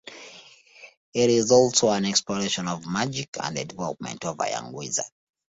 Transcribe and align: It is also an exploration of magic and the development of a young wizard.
It 1.13 1.29
is 1.29 1.51
also 1.51 1.89
an 1.89 2.05
exploration 2.05 2.67
of 2.67 2.87
magic 2.87 3.37
and 3.39 3.55
the 3.55 3.65
development 3.65 4.25
of 4.25 4.37
a 4.39 4.49
young 4.49 4.73
wizard. 4.73 5.05